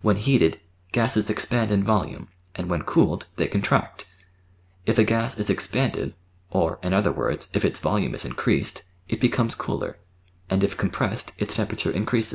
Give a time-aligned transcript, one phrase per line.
[0.00, 0.60] When heated,
[0.92, 4.06] gases expand in volume, and when cooled, they contract.
[4.86, 6.14] If a gas is expanded,
[6.48, 9.98] or, in other words, if its volume is increased, it becomes cooler,
[10.48, 12.26] and if compressed its temperature increases.